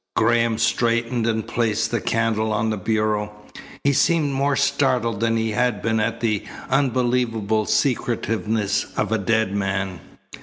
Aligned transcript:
Graham 0.15 0.57
straightened 0.57 1.27
and 1.27 1.47
placed 1.47 1.91
the 1.91 2.01
candle 2.01 2.51
on 2.51 2.71
the 2.71 2.77
bureau. 2.77 3.31
He 3.83 3.93
seemed 3.93 4.33
more 4.33 4.55
startled 4.55 5.19
than 5.19 5.37
he 5.37 5.51
had 5.51 5.83
been 5.83 5.99
at 5.99 6.21
the 6.21 6.43
unbelievable 6.71 7.67
secretiveness 7.67 8.87
of 8.97 9.11
a 9.11 9.19
dead 9.19 9.53
man. 9.53 9.99